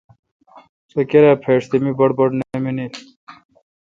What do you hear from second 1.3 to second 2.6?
پیݭ تہ می بڑبڑ نہ